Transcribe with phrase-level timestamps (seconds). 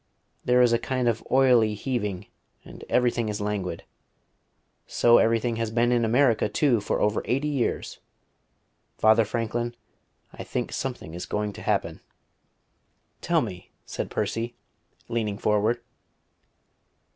[0.43, 2.25] There is a kind of oily heaving;
[2.65, 3.83] and everything is languid.
[4.87, 7.99] So everything has been in America, too, for over eighty years....
[8.97, 9.75] Father Franklin,
[10.33, 12.01] I think something is going to happen."
[13.21, 14.55] "Tell me," said Percy,
[15.07, 15.83] leaning forward.